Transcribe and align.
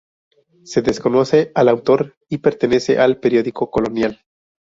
Se 0.63 0.81
desconoce 0.81 1.51
al 1.53 1.67
autor 1.69 2.15
y 2.27 2.39
pertenece 2.39 2.97
al 2.97 3.19
periodo 3.19 3.53
colonial. 3.53 4.19